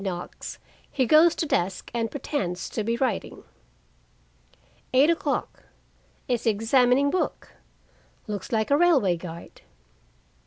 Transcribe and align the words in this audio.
knocks, 0.03 0.57
he 0.91 1.05
goes 1.05 1.35
to 1.35 1.45
desk 1.45 1.91
and 1.93 2.09
pretends 2.09 2.69
to 2.71 2.83
be 2.83 2.97
writing. 2.97 3.43
8:00 4.95 5.45
Is 6.27 6.47
examining 6.47 7.11
book. 7.11 7.51
Looks 8.25 8.51
like 8.51 8.71
a 8.71 8.77
railway 8.77 9.15
guide. 9.15 9.61